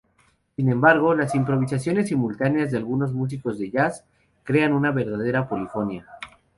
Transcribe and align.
Sin 0.55 0.67
embargo, 0.71 1.13
las 1.13 1.35
improvisaciones 1.35 2.07
simultáneas 2.07 2.71
de 2.71 2.77
algunos 2.79 3.13
músicos 3.13 3.59
de 3.59 3.69
jazz 3.69 4.03
crean 4.43 4.73
una 4.73 4.89
verdadera 4.89 5.47
polifonía". 5.47 6.07